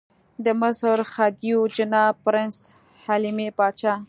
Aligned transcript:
د 0.45 0.47
مصر 0.61 0.97
خدیو 1.13 1.59
جناب 1.75 2.13
پرنس 2.23 2.57
حلمي 3.03 3.49
پاشا. 3.57 3.93